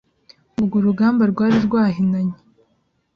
Ubwo 0.59 0.75
urugamba 0.79 1.23
rwari 1.31 1.57
rwahinanye 1.67 2.37